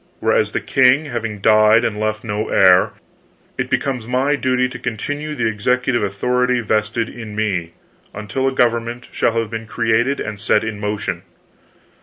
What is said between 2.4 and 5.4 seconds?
heir, it becomes my duty to continue